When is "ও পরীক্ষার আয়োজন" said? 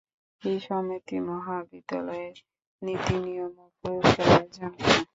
3.59-4.71